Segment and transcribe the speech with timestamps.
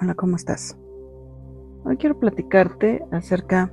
[0.00, 0.76] Hola, ¿cómo estás?
[1.84, 3.72] Hoy quiero platicarte acerca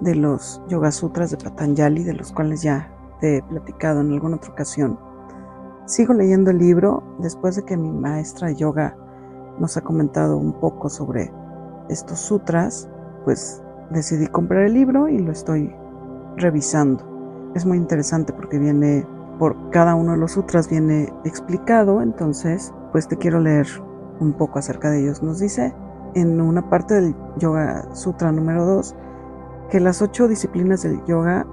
[0.00, 2.88] de los Yoga Sutras de Patanjali, de los cuales ya
[3.18, 4.96] te he platicado en alguna otra ocasión.
[5.86, 8.96] Sigo leyendo el libro después de que mi maestra yoga
[9.58, 11.32] nos ha comentado un poco sobre
[11.88, 12.88] estos sutras,
[13.24, 13.60] pues
[13.90, 15.74] decidí comprar el libro y lo estoy
[16.36, 17.50] revisando.
[17.56, 19.04] Es muy interesante porque viene
[19.40, 23.66] por cada uno de los sutras viene explicado, entonces pues te quiero leer
[24.20, 25.22] un poco acerca de ellos.
[25.22, 25.74] Nos dice
[26.14, 28.94] en una parte del Yoga Sutra número 2
[29.70, 31.46] que las ocho disciplinas del yoga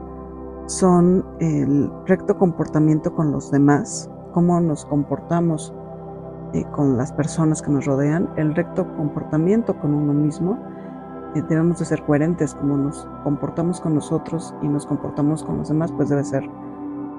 [0.65, 5.73] son el recto comportamiento con los demás, cómo nos comportamos
[6.53, 10.59] eh, con las personas que nos rodean, el recto comportamiento con uno mismo,
[11.33, 15.69] eh, debemos de ser coherentes, como nos comportamos con nosotros y nos comportamos con los
[15.69, 16.43] demás, pues debe ser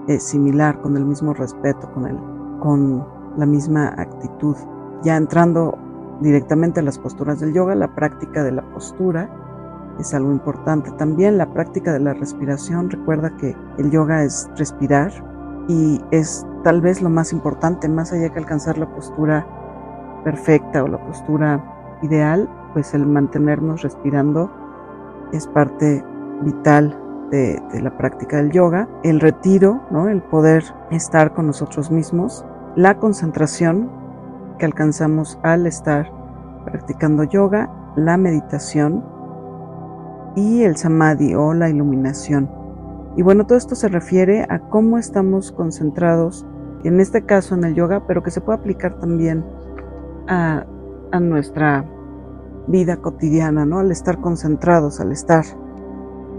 [0.06, 2.18] eh, similar, con el mismo respeto, con, el,
[2.60, 4.56] con la misma actitud.
[5.02, 5.78] Ya entrando
[6.20, 9.28] directamente a las posturas del yoga, la práctica de la postura
[9.98, 10.90] es algo importante.
[10.93, 12.90] También la práctica de la respiración.
[12.90, 15.12] Recuerda que el yoga es respirar
[15.68, 19.46] y es tal vez lo más importante, más allá que alcanzar la postura
[20.24, 24.51] perfecta o la postura ideal, pues el mantenernos respirando
[25.32, 26.04] es parte
[26.43, 26.96] vital
[27.30, 30.09] de, de, la práctica del yoga, el retiro, ¿no?
[30.09, 33.90] el poder estar con nosotros mismos, la concentración,
[34.60, 36.12] que alcanzamos al estar
[36.66, 39.02] practicando yoga, la meditación
[40.36, 42.48] y el samadhi o la iluminación.
[43.16, 46.46] Y bueno, todo esto se refiere a cómo estamos concentrados,
[46.84, 49.44] en este caso en el yoga, pero que se puede aplicar también
[50.28, 50.64] a,
[51.20, 51.84] nuestra
[52.68, 53.80] vida cotidiana, ¿no?
[53.80, 55.44] Al estar concentrados, al estar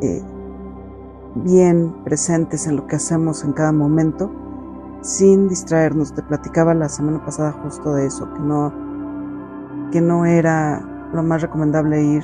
[0.02, 0.22] eh,
[1.36, 4.32] bien presentes en lo que hacemos en cada momento
[5.02, 6.14] sin distraernos.
[6.14, 8.74] Te platicaba la semana pasada justo de eso, que no,
[9.92, 12.24] que no era lo más recomendable ir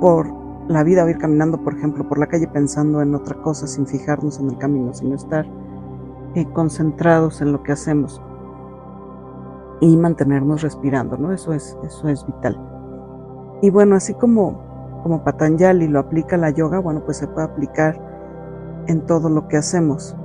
[0.00, 0.32] por
[0.68, 3.86] la vida o ir caminando, por ejemplo, por la calle pensando en otra cosa sin
[3.86, 5.46] fijarnos en el camino, sino estar
[6.34, 8.22] eh, concentrados en lo que hacemos
[9.80, 11.32] y mantenernos respirando, ¿no?
[11.32, 12.60] Eso es, eso es vital.
[13.62, 18.00] Y bueno, así como, como Patanjali lo aplica la yoga, bueno, pues se puede aplicar
[18.86, 20.16] en todo lo que hacemos.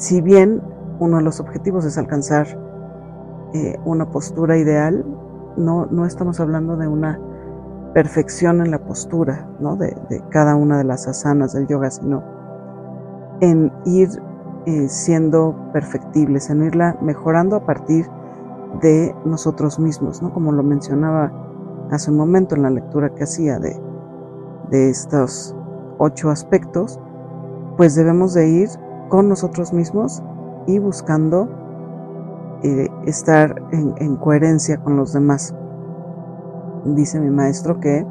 [0.00, 0.62] Si bien
[0.98, 2.46] uno de los objetivos es alcanzar
[3.52, 5.04] eh, una postura ideal,
[5.58, 7.20] no, no estamos hablando de una
[7.92, 9.76] perfección en la postura ¿no?
[9.76, 9.94] de,
[10.30, 12.22] cada una de las asanas del yoga, sino
[13.42, 14.08] en ir
[14.64, 18.06] eh, siendo perfectibles, en irla mejorando a partir
[18.80, 20.32] de nosotros mismos, ¿no?
[20.32, 21.30] como lo mencionaba
[21.90, 23.78] hace un momento en la lectura que hacía de,
[24.70, 25.54] de estos
[25.98, 26.98] ocho aspectos,
[27.76, 28.70] pues debemos de ir
[29.10, 30.22] con nosotros mismos
[30.66, 31.48] y buscando
[32.62, 35.54] eh, estar en, coherencia con los demás.
[36.84, 38.06] Dice mi maestro que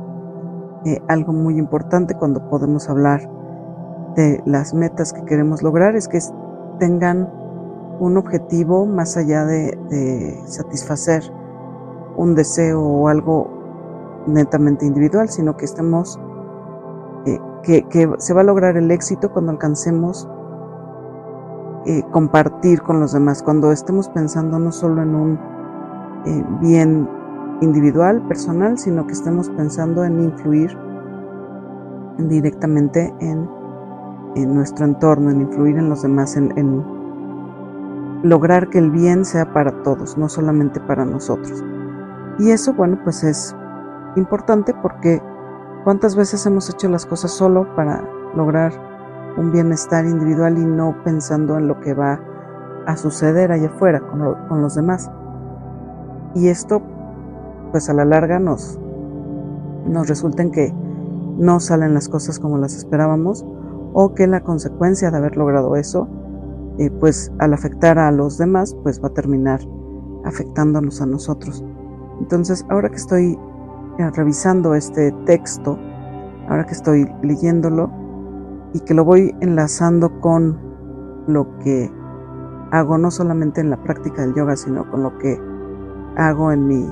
[0.86, 3.28] eh, algo muy importante cuando podemos hablar
[4.16, 6.20] de las metas que queremos lograr es que
[6.80, 7.32] tengan
[8.00, 11.24] un objetivo más allá de, satisfacer
[12.18, 16.20] un deseo o algo netamente individual, sino que estemos,
[17.26, 20.28] eh, que, que se va a lograr el éxito cuando alcancemos
[21.86, 25.40] eh, compartir con los demás, cuando estemos pensando no solo en un
[26.26, 27.08] eh, bien
[27.62, 30.78] individual, personal, sino que estemos pensando en influir
[32.18, 33.50] directamente en,
[34.36, 36.84] nuestro entorno, en influir en los demás, en, en
[38.24, 41.64] lograr que el bien sea para todos, no solamente para nosotros.
[42.38, 43.56] Y eso, bueno, pues es
[44.16, 45.22] importante porque
[45.84, 48.04] cuántas veces hemos hecho las cosas solo para
[48.36, 48.89] lograr
[49.40, 52.20] un bienestar individual y no pensando en lo que va
[52.86, 55.10] a suceder allá afuera con, los demás.
[56.36, 56.82] Y esto,
[57.72, 58.78] pues a la larga nos,
[59.86, 60.74] nos resulta en que
[61.38, 63.46] no salen las cosas como las esperábamos
[63.94, 66.08] o que la consecuencia de haber logrado eso,
[66.78, 69.62] eh, pues al afectar a los demás, pues va a terminar
[70.26, 71.64] afectándonos a nosotros.
[72.20, 73.40] Entonces, ahora que estoy
[74.00, 75.80] eh, revisando este texto,
[76.50, 77.99] ahora que estoy leyéndolo,
[78.74, 80.58] y que lo voy enlazando con
[81.28, 81.92] lo que
[82.72, 85.40] hago no solamente en la práctica del yoga, sino con lo que
[86.16, 86.86] hago en mi,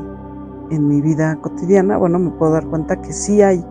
[0.71, 3.63] en mi vida cotidiana, bueno, me puedo dar cuenta que sí hay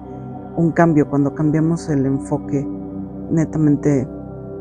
[0.57, 2.67] un cambio cuando cambiamos el enfoque
[3.31, 4.09] netamente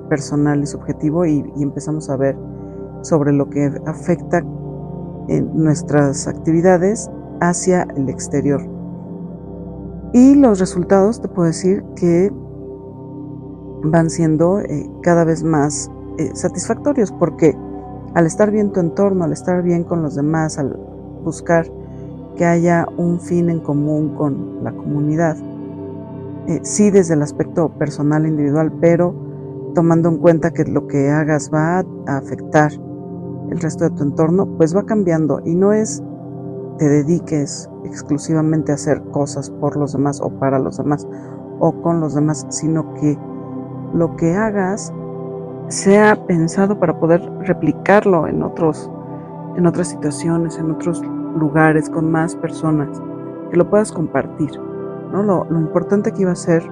[0.10, 2.38] personal y subjetivo y, empezamos a ver
[3.02, 4.44] sobre lo que afecta
[5.28, 7.10] en nuestras actividades
[7.42, 8.62] hacia el exterior.
[10.14, 12.32] Y los resultados, te puedo decir que
[13.92, 17.56] van siendo eh, cada vez más eh, satisfactorios porque
[18.14, 20.78] al estar bien tu entorno, al estar bien con los demás, al
[21.24, 21.66] buscar
[22.38, 25.38] que haya un fin en común con la comunidad.
[26.48, 29.14] Eh, sí desde el aspecto personal individual, pero
[29.74, 32.72] tomando en cuenta que lo que hagas va a afectar
[33.50, 36.04] el resto de tu entorno, pues va cambiando y no es
[36.78, 41.08] te dediques exclusivamente a hacer cosas por los demás o para los demás
[41.60, 43.18] o con los demás, sino que
[43.96, 44.94] lo que hagas
[45.70, 48.92] sea pensado para poder replicarlo en otros
[49.56, 51.02] en otras situaciones, en otros
[51.38, 53.02] lugares, con más personas,
[53.50, 54.52] que lo puedas compartir.
[55.12, 55.24] ¿no?
[55.24, 56.64] Lo, importante aquí va a ser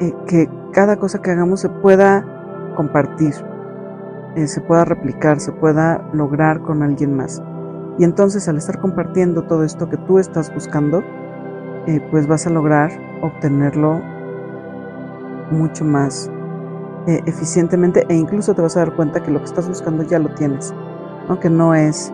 [0.00, 3.34] eh, que cada cosa que hagamos se pueda compartir,
[4.36, 7.42] eh, se pueda replicar, se pueda lograr con alguien más.
[7.98, 11.02] Y entonces al estar compartiendo todo esto que tú estás buscando,
[11.86, 12.90] eh, pues vas a lograr
[13.22, 14.00] obtenerlo
[15.50, 16.30] mucho más
[17.06, 20.34] eficientemente e incluso te vas a dar cuenta que lo que estás buscando ya lo
[20.34, 20.74] tienes
[21.36, 22.12] que no es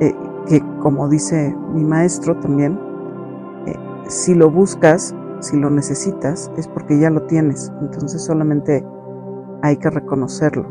[0.00, 0.14] eh,
[0.46, 2.78] que, como dice mi maestro también,
[3.66, 3.76] eh,
[4.08, 7.72] si lo buscas, si lo necesitas, es porque ya lo tienes.
[7.80, 8.84] Entonces solamente
[9.62, 10.66] hay que reconocerlo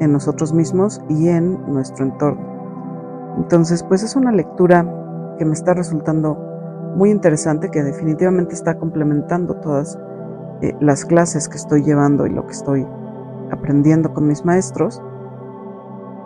[0.00, 2.54] en nosotros mismos y en nuestro entorno.
[3.38, 4.86] Entonces, pues es una lectura
[5.38, 6.38] que me está resultando
[6.94, 9.98] muy interesante, que definitivamente está complementando todas
[10.62, 12.86] eh, las clases que estoy llevando y lo que estoy
[13.50, 15.02] aprendiendo con mis maestros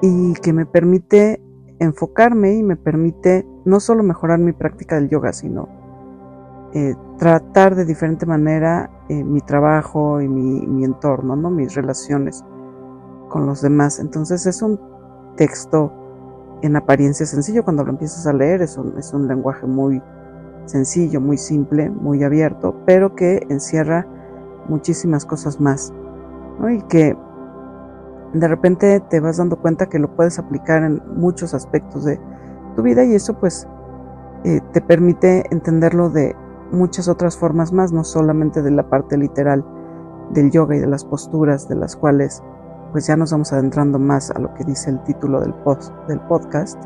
[0.02, 1.42] y que me permite
[1.78, 5.68] enfocarme y me permite no solo mejorar mi práctica del yoga, sino
[6.72, 11.50] eh, tratar de diferente manera eh, mi trabajo y mi, entorno, ¿no?
[11.50, 12.44] mis relaciones
[13.28, 13.98] con los demás.
[13.98, 14.78] Entonces es un
[15.36, 15.92] texto
[16.62, 20.00] en apariencia sencillo, cuando lo empiezas a leer es un, es un lenguaje muy
[20.66, 24.06] sencillo, muy simple, muy abierto, pero que encierra
[24.70, 25.92] muchísimas cosas más
[26.68, 27.16] y que
[28.32, 32.20] de repente te vas dando cuenta que lo puedes aplicar en muchos aspectos de
[32.76, 33.66] tu vida y eso pues
[34.44, 36.36] eh, te permite entenderlo de
[36.70, 39.64] muchas otras formas más, no solamente de la parte literal
[40.30, 42.42] del yoga y de las posturas de las cuales
[42.92, 46.20] pues ya nos vamos adentrando más a lo que dice el título del, post, del
[46.20, 46.80] podcast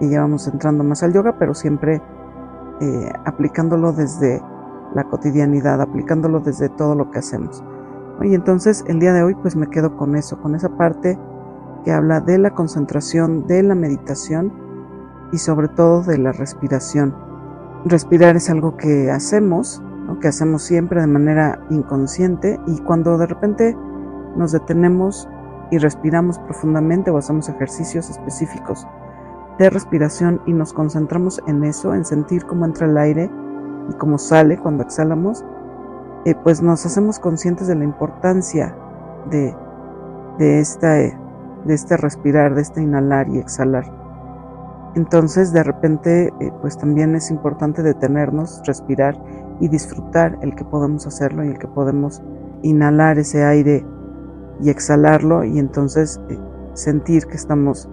[0.00, 2.00] y ya vamos entrando más al yoga, pero siempre
[2.80, 4.42] eh, aplicándolo desde
[4.94, 7.62] la cotidianidad, aplicándolo desde todo lo que hacemos.
[8.22, 11.18] Y entonces el día de hoy pues me quedo con eso, con esa parte
[11.84, 14.52] que habla de la concentración, de la meditación
[15.32, 17.14] y sobre todo de la respiración.
[17.84, 19.82] Respirar es algo que hacemos,
[20.20, 23.76] que hacemos siempre de manera inconsciente y cuando de repente
[24.36, 25.28] nos detenemos
[25.70, 28.86] y respiramos profundamente o hacemos ejercicios específicos
[29.58, 33.30] de respiración y nos concentramos en eso, en sentir cómo entra el aire
[33.88, 35.44] y cómo sale cuando exhalamos,
[36.24, 38.76] eh, pues nos hacemos conscientes de la importancia
[39.28, 39.54] de,
[40.38, 41.14] de, esta, de
[41.66, 43.84] este respirar, de este inhalar y exhalar.
[44.94, 49.18] Entonces de repente eh, pues también es importante detenernos, respirar
[49.58, 52.22] y disfrutar el que podemos hacerlo y el que podemos
[52.62, 53.84] inhalar ese aire
[54.60, 56.38] y exhalarlo y entonces eh,
[56.74, 57.88] sentir que estamos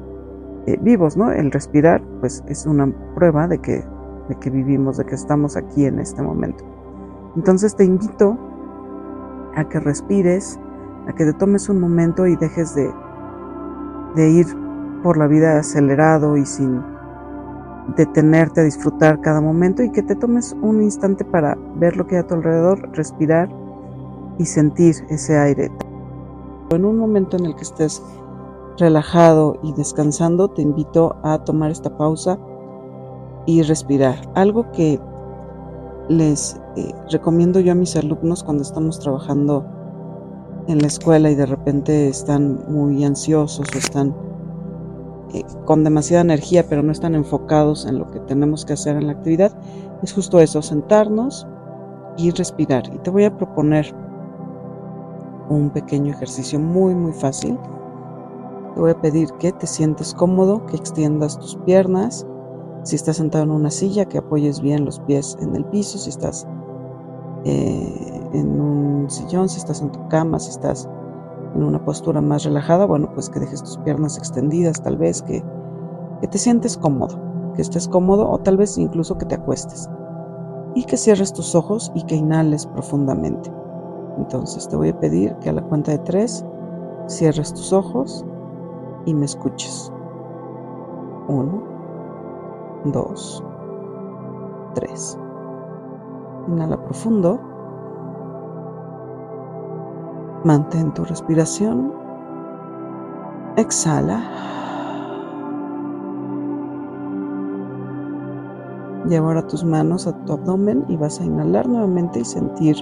[0.82, 1.32] vivos, ¿no?
[1.32, 3.84] El respirar pues es una prueba de que,
[4.30, 6.64] de que vivimos, de que estamos aquí en este momento.
[7.36, 8.38] Entonces te invito
[9.56, 10.60] a que respires,
[11.08, 12.90] a que te tomes un momento y dejes de,
[14.16, 14.46] de ir
[15.04, 16.82] por la vida acelerado y sin
[17.98, 22.16] detenerte a disfrutar cada momento y que te tomes un instante para ver lo que
[22.16, 23.50] hay a tu alrededor, respirar
[24.38, 25.72] y sentir ese aire.
[26.70, 28.04] En un momento en el que estés
[28.78, 32.38] relajado y descansando, te invito a tomar esta pausa
[33.46, 34.16] y respirar.
[34.36, 35.00] Algo que
[36.10, 39.66] les eh, recomiendo yo a mis alumnos cuando estamos trabajando
[40.68, 44.16] en la escuela y de repente están muy ansiosos o están
[45.34, 49.08] eh, con demasiada energía pero no están enfocados en lo que tenemos que hacer en
[49.08, 49.52] la actividad,
[50.02, 51.48] es justo eso, sentarnos
[52.18, 52.84] y respirar.
[52.94, 53.94] Y te voy a proponer
[55.50, 57.58] un pequeño ejercicio muy muy fácil.
[58.74, 62.26] Te voy a pedir que te sientes cómodo, que extiendas tus piernas,
[62.84, 65.98] si estás sentado en una silla, que apoyes bien los pies en el piso.
[65.98, 66.48] Si estás
[67.46, 70.90] eh, en un sillón, si estás en tu cama, si estás
[71.56, 75.44] en una postura más relajada, bueno, pues que dejes tus piernas extendidas, tal vez que,
[76.22, 77.20] que te sientes cómodo,
[77.56, 79.90] que estés cómodo o tal vez incluso que te acuestes.
[80.76, 83.52] Y que cierres tus ojos y que inhales profundamente.
[84.18, 86.46] Entonces te voy a pedir que a la cuenta de tres
[87.08, 88.24] cierres tus ojos
[89.06, 89.92] y me escuches.
[91.28, 91.64] Uno,
[92.86, 93.44] 2,
[94.76, 95.20] 3.
[96.48, 97.40] Inhala profundo.
[100.44, 101.92] Mantén tu respiración.
[103.58, 104.24] Exhala.
[109.08, 112.78] Lleva ahora tus manos a tu abdomen y vas a inhalar nuevamente y sentir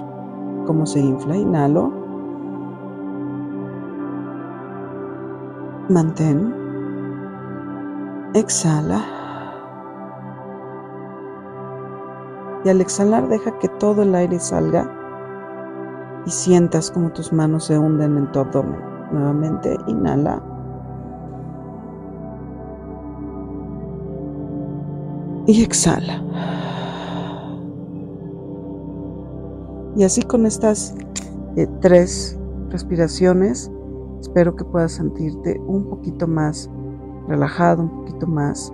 [0.66, 1.36] cómo se infla.
[1.36, 1.90] Inhalo.
[5.88, 6.54] Mantén.
[8.34, 9.17] Exhala.
[12.64, 14.90] Y al exhalar deja que todo el aire salga
[16.26, 18.80] y sientas como tus manos se hunden en tu abdomen.
[19.12, 20.42] Nuevamente inhala.
[25.46, 26.22] Y exhala.
[29.96, 30.94] Y así con estas
[31.56, 32.38] eh, tres
[32.68, 33.70] respiraciones,
[34.20, 36.70] espero que puedas sentirte un poquito más
[37.26, 38.72] relajado, un poquito más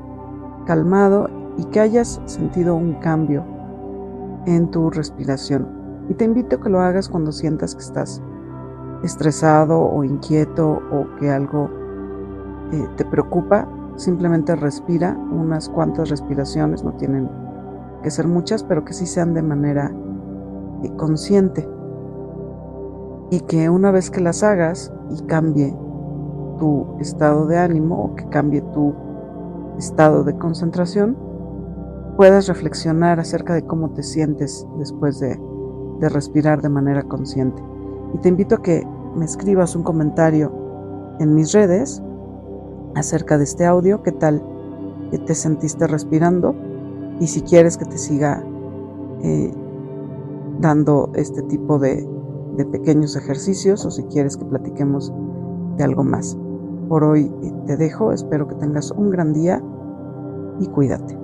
[0.67, 3.54] calmado y que hayas sentido un cambio
[4.47, 5.67] en tu respiración.
[6.09, 8.23] Y te invito a que lo hagas cuando sientas que estás
[9.03, 11.71] estresado o inquieto o que algo
[12.73, 13.69] eh, te preocupa.
[13.97, 17.29] Simplemente respira unas cuantas respiraciones, no tienen
[18.03, 19.93] que ser muchas, pero que sí sean de manera
[20.83, 21.69] eh, consciente.
[23.31, 25.75] Y que una vez que las hagas y cambie
[26.59, 28.95] tu estado de ánimo o que cambie tu
[29.79, 31.17] estado de concentración,
[32.17, 35.39] puedas reflexionar acerca de cómo te sientes después de,
[36.01, 37.63] respirar de manera consciente.
[38.13, 40.53] Y te invito a que me escribas un comentario
[41.19, 42.03] en mis redes
[42.95, 44.45] acerca de este audio, qué tal
[45.11, 46.55] que te sentiste respirando
[47.21, 48.45] y si quieres que te siga
[49.23, 49.51] eh,
[50.61, 52.07] dando este tipo de,
[52.59, 55.11] de pequeños ejercicios o si quieres que platiquemos
[55.79, 56.37] de algo más.
[56.91, 59.63] Por hoy eh, te dejo, espero que tengas un gran día
[60.61, 61.24] y cuídate.